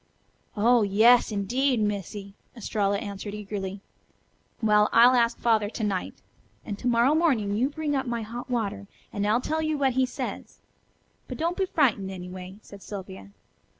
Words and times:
"Oh, 0.57 0.81
yas 0.81 1.31
indeed, 1.31 1.79
Missy," 1.79 2.33
Estralla 2.57 2.97
answered 2.97 3.35
eagerly. 3.35 3.81
"Well, 4.59 4.89
I'll 4.91 5.13
ask 5.15 5.37
Father 5.37 5.69
to 5.69 5.83
night. 5.83 6.23
And 6.65 6.79
to 6.79 6.87
morrow 6.87 7.13
morning 7.13 7.55
you 7.55 7.69
bring 7.69 7.95
up 7.95 8.07
my 8.07 8.23
hot 8.23 8.49
water, 8.49 8.87
and 9.13 9.27
I'll 9.27 9.41
tell 9.41 9.61
you 9.61 9.77
what 9.77 9.93
he 9.93 10.07
says. 10.07 10.57
But 11.27 11.37
don't 11.37 11.55
be 11.55 11.67
frightened, 11.67 12.09
anyway," 12.09 12.55
said 12.63 12.81
Sylvia. 12.81 13.29